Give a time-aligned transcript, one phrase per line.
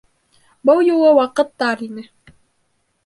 [0.69, 2.07] Был юлы ваҡыт тар ине.